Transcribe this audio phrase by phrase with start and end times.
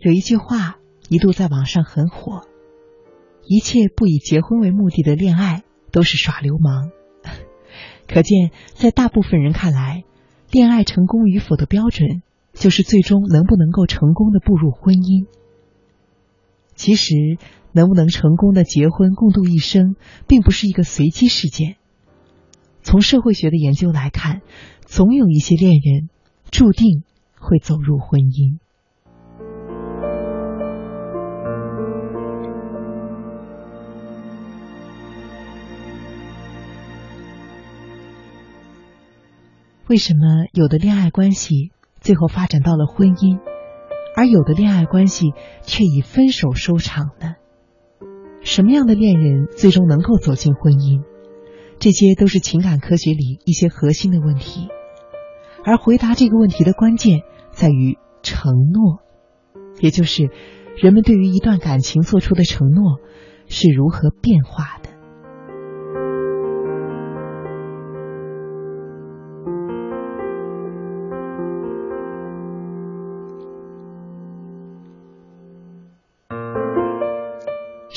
[0.00, 0.78] 有一句话
[1.08, 2.42] 一度在网上很火
[3.44, 6.90] ：“一切不以结婚为目的的恋爱都是耍流氓。
[8.06, 10.04] ”可见，在大部分人看来，
[10.52, 12.22] 恋爱成功与否的标准
[12.52, 15.26] 就是最终能不能够成功的步入婚姻。
[16.76, 17.14] 其实，
[17.72, 19.96] 能不能成功的结婚共度一生，
[20.28, 21.76] 并不是一个随机事件。
[22.82, 24.42] 从社会学的研究来看，
[24.86, 26.08] 总有一些恋人
[26.52, 27.02] 注定
[27.40, 28.58] 会走入婚姻。
[39.88, 43.38] 为什么有的恋爱关系最后发展到了婚姻，
[44.14, 47.36] 而有的恋爱关系却以分手收场呢？
[48.42, 51.02] 什么样的恋人最终能够走进婚姻？
[51.78, 54.68] 这些都是情感科学里一些核心的问题。
[55.64, 59.00] 而回答这个问题的关键在于承诺，
[59.80, 60.28] 也就是
[60.76, 62.98] 人们对于一段感情做出的承诺
[63.46, 64.77] 是如何变化。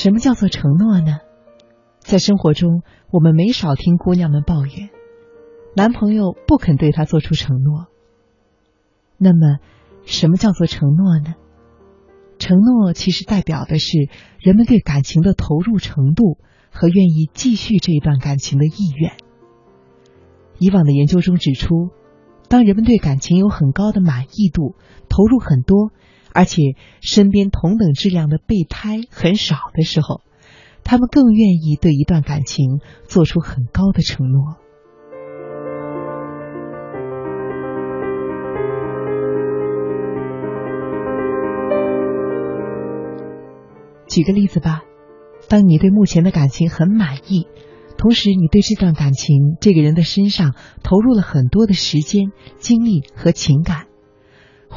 [0.00, 1.18] 什么叫做承诺呢？
[1.98, 4.90] 在生活中，我们没少听姑娘们抱怨，
[5.74, 7.86] 男朋友不肯对她做出承诺。
[9.16, 9.58] 那么，
[10.04, 11.34] 什么叫做承诺呢？
[12.38, 16.38] 承诺其实代表的是人们对感情的投入程度
[16.70, 19.14] 和愿意继续这一段感情的意愿。
[20.60, 21.88] 以往的研究中指出，
[22.48, 24.76] 当人们对感情有很高的满意度，
[25.08, 25.90] 投入很多。
[26.32, 26.62] 而且
[27.00, 30.22] 身边同等质量的备胎很少的时候，
[30.84, 34.56] 他们更愿意对一段感情做出很高的承诺。
[44.08, 44.82] 举个例子吧，
[45.48, 47.46] 当你对目前的感情很满意，
[47.98, 53.87] 同时你对这段感情这个人的身上投入了很多的时间、精力和情感。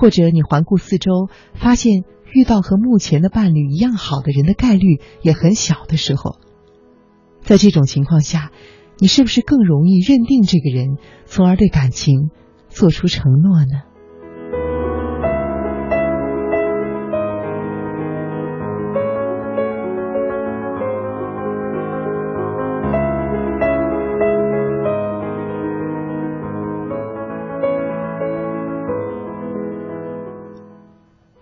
[0.01, 2.03] 或者你环顾四周，发现
[2.33, 6.39] 遇到和目前的伴侣一样好的人的概率也很小的时候，
[7.41, 8.51] 在这种情况下，
[8.97, 12.31] 你是不是更容易认定这个人，从而对感情
[12.67, 13.90] 做出承诺呢？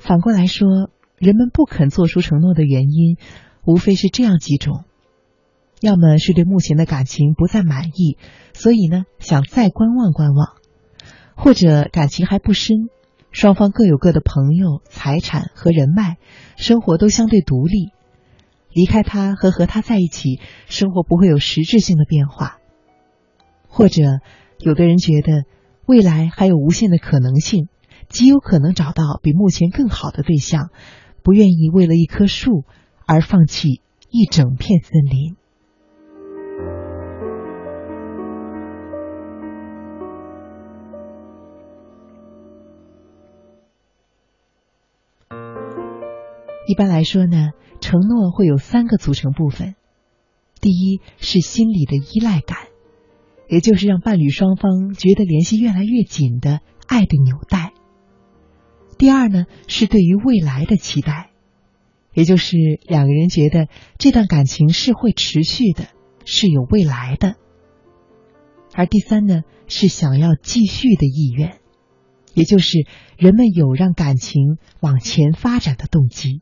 [0.10, 0.90] 反过来说，
[1.20, 3.18] 人们不肯做出承诺的原因，
[3.64, 4.86] 无非是这样几种：
[5.82, 8.18] 要么是对目前的感情不再满意，
[8.56, 10.56] 所以呢想再观望观望；
[11.36, 12.90] 或者感情还不深，
[13.30, 16.18] 双方各有各的朋友、财产和人脉，
[16.58, 17.92] 生活都相对独立，
[18.74, 22.58] 离开他和和他在一起，生活不会有实质性的变化；
[23.68, 24.02] 或者
[24.58, 25.44] 有的人觉得
[25.86, 27.69] 未来还有无限的可能性。
[28.10, 30.72] 极有可能找到比目前更好的对象，
[31.24, 32.66] 不愿意为了一棵树
[33.06, 35.36] 而放弃一整片森林。
[46.68, 47.50] 一般来说呢，
[47.80, 49.76] 承诺会有三个组成部分：
[50.62, 52.58] 第一是心理的依赖感，
[53.48, 57.69] 也就是让伴侣双方觉得联系越来越紧的爱的纽带。
[59.00, 61.30] 第二呢，是对于未来的期待，
[62.14, 65.86] 也就是两个人觉得这段感情是会持续的，
[66.26, 67.36] 是有未来的。
[68.76, 71.60] 而第三呢，是想要继续的意愿，
[72.34, 72.86] 也就是
[73.18, 76.42] 人们有让感情往前发展的动机。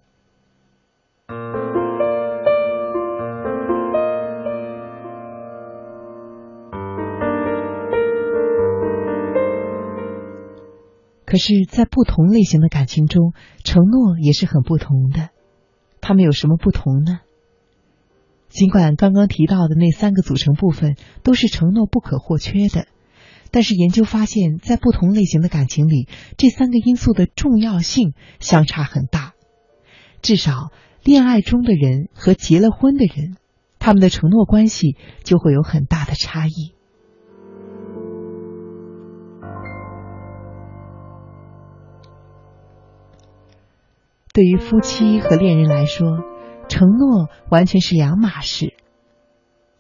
[11.28, 13.34] 可是，在不同类型的感情中，
[13.66, 15.30] 承诺也是很不同的。
[16.00, 17.20] 他们有什么不同呢？
[18.48, 22.88] 尽管刚刚提到的那三个组成部分都是承诺不可或缺的，
[23.52, 26.08] 但是研究发现，在不同类型的感情里，
[26.38, 29.34] 这三个因素的重要性相差很大。
[30.22, 30.72] 至少，
[31.04, 33.36] 恋爱中的人和结了婚的人，
[33.80, 34.96] 他们的承诺关系
[35.26, 36.77] 就会有很大的差异。
[44.38, 46.20] 对于夫妻和恋人来说，
[46.70, 48.76] 承诺完全是两码事。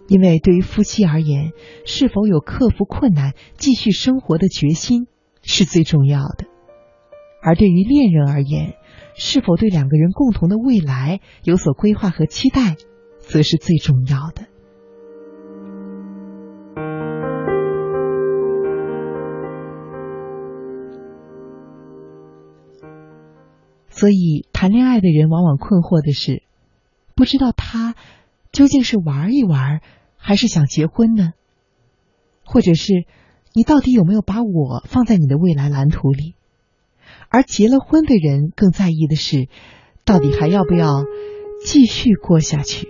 [0.07, 1.51] 因为对于夫妻而言，
[1.85, 5.05] 是否有克服困难、继续生活的决心
[5.43, 6.47] 是最重要的；
[7.43, 8.73] 而对于恋人而言，
[9.13, 12.77] 是否对两个人共同的未来有所规划和期待，
[13.19, 14.47] 则是最重要的。
[23.97, 26.43] 所以，谈恋爱的人往往困惑的是，
[27.15, 27.95] 不知道他
[28.51, 29.81] 究竟是玩一玩，
[30.17, 31.33] 还是想结婚呢？
[32.45, 32.93] 或者是
[33.53, 36.35] 你到底有没有把我放在你的未来蓝图里？
[37.29, 39.49] 而结了婚的人更在意的是，
[40.05, 41.03] 到底还要不要
[41.65, 42.87] 继续过下去？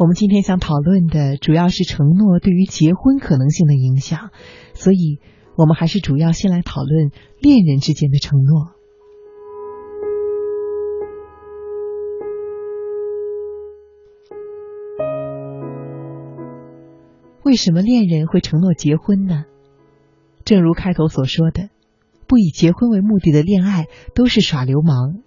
[0.00, 4.30] 我们今天想讨论的主要是承诺对于结婚可能性的影响，
[4.72, 5.18] 所以
[5.56, 7.10] 我们还是主要先来讨论
[7.40, 8.74] 恋人之间的承诺。
[17.42, 19.46] 为什么恋人会承诺结婚呢？
[20.44, 21.70] 正如开头所说的，
[22.28, 25.24] 不以结婚为目的的恋爱都是耍流氓。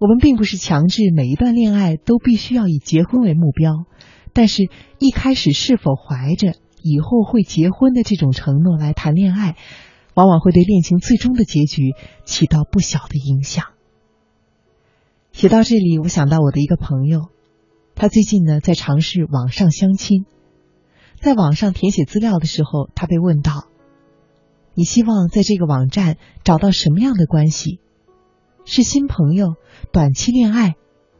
[0.00, 3.84] 我们并不是强制每一段恋爱都必须要以结婚为目标，
[4.32, 4.68] 但是
[4.98, 9.56] 一开始是否怀着以后会结婚的这种承诺来谈恋爱，
[10.14, 13.64] 往往会对恋情最终的结局起到不小的影响。
[15.32, 17.30] 写到这里，我想到我的一个朋友，
[17.96, 20.26] 他最近呢在尝试网上相亲，
[21.20, 23.66] 在网上填写资料的时候，他被问到
[24.74, 27.80] ：“你希望在这个网站找到什么样的关系？”
[28.64, 29.54] 是新朋友、
[29.92, 30.74] 短期恋爱，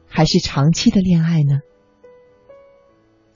[0.06, 1.60] 还是长期的恋爱呢？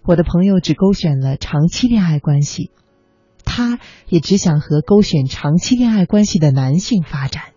[0.04, 2.70] 我的朋友只勾选了长期恋爱关系，
[3.44, 3.78] 他
[4.08, 7.52] 也只想和勾选长期恋爱关系的男性发展。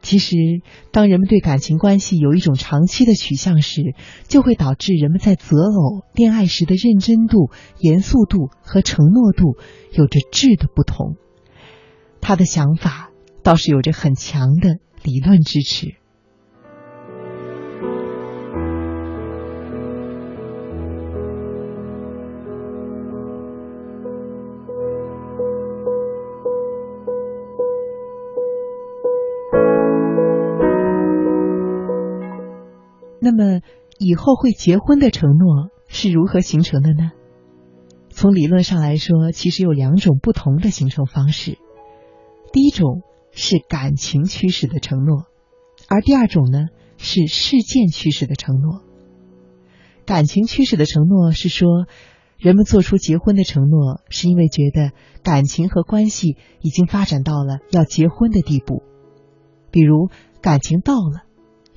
[0.00, 0.34] 其实，
[0.90, 3.94] 当人们对感情关系有一种长期的取向时，
[4.26, 9.56] 就会导致人们在择偶、恋爱时的认真度、严肃度和承诺度
[9.92, 11.14] 有着质的不同。
[12.20, 13.11] 他的想法。
[13.42, 15.96] 倒是有着很强的理论支持。
[33.24, 33.60] 那么，
[33.98, 37.10] 以后会结婚的承诺是如何形成的呢？
[38.10, 41.58] 从理论上来说，其实有两种不同的形成方式。
[42.52, 43.02] 第一种。
[43.32, 45.26] 是感情驱使的承诺，
[45.88, 46.68] 而第二种呢
[46.98, 48.82] 是事件驱使的承诺。
[50.04, 51.86] 感情驱使的承诺是说，
[52.38, 54.92] 人们做出结婚的承诺，是因为觉得
[55.22, 58.82] 感情和关系已经发展到了要结婚的地步，
[59.70, 61.22] 比如感情到了，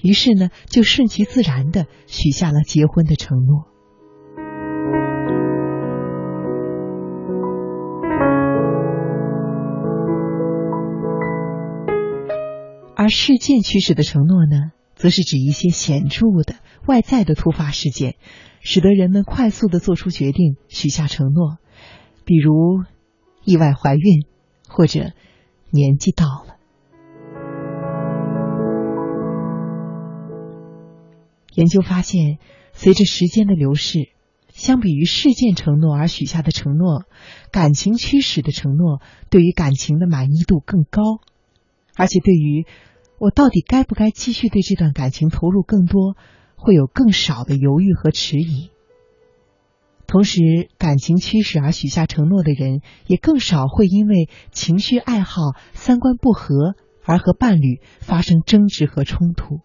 [0.02, 3.75] 于是呢就顺其自然的许下了结婚的承诺。
[13.06, 16.56] 而事件驱使的承诺呢，则是指一些显著的
[16.88, 18.16] 外在的突发事件，
[18.62, 21.60] 使得人们快速的做出决定，许下承诺，
[22.26, 22.82] 比如
[23.44, 24.26] 意外怀孕
[24.68, 25.12] 或者
[25.70, 26.56] 年纪到了。
[31.54, 32.40] 研究发现，
[32.74, 34.10] 随着时间的流逝，
[34.48, 37.04] 相比于事件承诺而许下的承诺，
[37.52, 39.00] 感情驱使的承诺
[39.30, 41.04] 对于感情的满意度更高，
[41.96, 42.66] 而且对于。
[43.18, 46.16] 我到底该不该继续对这段感情投入更多？
[46.58, 48.72] 会有更少的犹豫和迟疑。
[50.08, 55.42] 同时，感情驱使而许下承诺的人，也更少会因为情绪、爱好、
[55.74, 59.60] 三观不合而和伴侣发生争执和冲突。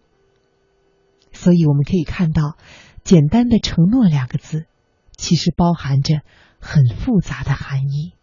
[1.31, 2.57] 所以，我们可以看到，
[3.03, 4.65] 简单的“承诺”两个字，
[5.15, 6.21] 其实包含着
[6.59, 8.13] 很复杂的含义。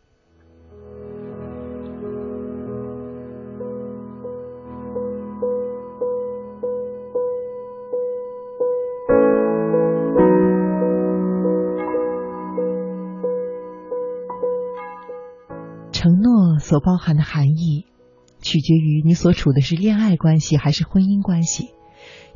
[16.69, 17.87] 所包含的含义，
[18.43, 21.71] 取决于你所处的是恋爱关系还是婚姻关系，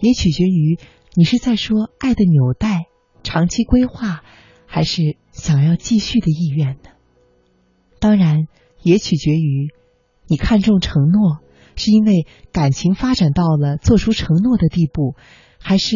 [0.01, 0.79] 也取决于
[1.15, 2.87] 你是在说爱的纽带、
[3.23, 4.23] 长期规划，
[4.65, 6.89] 还是想要继续的意愿呢？
[8.01, 8.47] 当然，
[8.83, 9.69] 也取决于
[10.29, 11.41] 你看重承诺，
[11.77, 15.15] 是因为感情发展到了做出承诺的地步，
[15.59, 15.95] 还是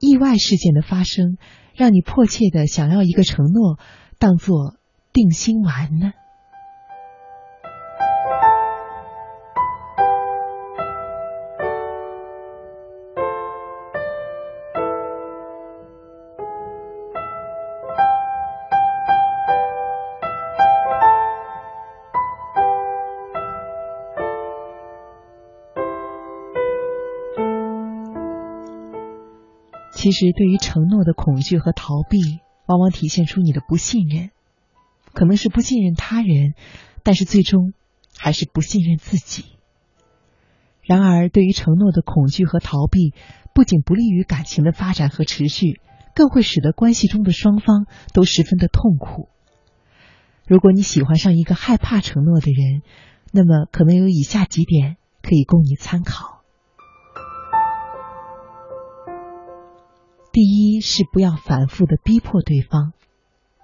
[0.00, 1.38] 意外事件的发生
[1.72, 3.78] 让你迫切的想要一个承诺
[4.18, 4.74] 当做
[5.12, 6.12] 定心丸呢？
[29.96, 32.18] 其实，对于承诺的恐惧和逃避，
[32.66, 34.30] 往往体现出你的不信任，
[35.14, 36.52] 可能是不信任他人，
[37.02, 37.72] 但是最终
[38.14, 39.46] 还是不信任自己。
[40.82, 43.14] 然而，对于承诺的恐惧和逃避，
[43.54, 45.80] 不仅不利于感情的发展和持续，
[46.14, 49.30] 更会使得关系中的双方都十分的痛苦。
[50.46, 52.82] 如果你喜欢上一个害怕承诺的人，
[53.32, 56.35] 那么可能有以下几点可以供你参考。
[60.36, 62.92] 第一是不要反复的逼迫对方，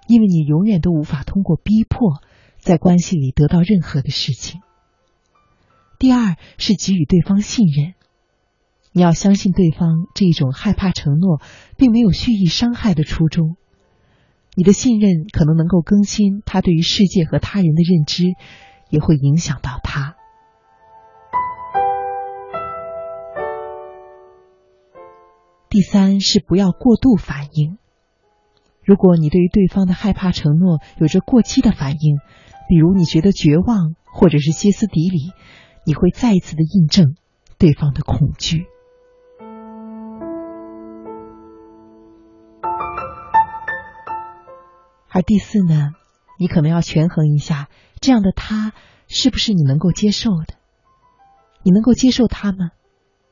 [0.07, 2.19] 因为你永远都无法通过逼迫
[2.57, 4.59] 在关系里得到任何的事情。
[5.99, 7.93] 第二是给予对方信任，
[8.91, 11.39] 你要相信对方这种害怕承诺
[11.77, 13.55] 并没有蓄意伤害的初衷。
[14.55, 18.23] 你的信任可能能够更新他对于世界和他人的认知，
[18.89, 20.15] 也会影响到他。
[25.73, 27.79] 第三是不要过度反应。
[28.83, 32.19] 如果你对于对方的害怕承诺有着过激的反应，
[32.69, 35.31] 比如你觉得绝望或者是歇斯底里。
[35.83, 37.15] 你会再一次的印证
[37.57, 38.67] 对方的恐惧，
[45.09, 45.89] 而第四呢，
[46.37, 47.67] 你可能要权衡一下，
[47.99, 48.73] 这样的他
[49.07, 50.53] 是不是你能够接受的？
[51.63, 52.69] 你能够接受他吗？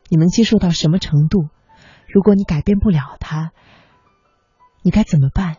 [0.09, 1.49] 你能接受到什么程度？
[2.13, 3.51] 如果你改变不了他，
[4.83, 5.57] 你该怎么办？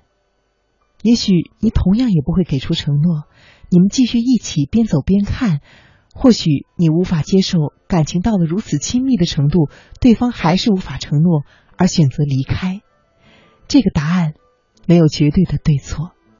[1.02, 3.24] 也许你同样也不会给出承诺，
[3.70, 5.60] 你们继续一起边走边看。
[6.14, 11.44] 或许你无法接受感情到了如此亲密的程度，对方还是无法承诺
[11.78, 12.82] 而选择离开。
[13.66, 14.34] 这个答案
[14.86, 16.11] 没有绝对的对错。